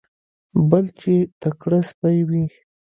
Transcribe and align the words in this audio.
بل 0.69 0.85
چې 1.01 1.13
تکړه 1.41 1.79
سپی 1.89 2.17
وي. 2.27 2.43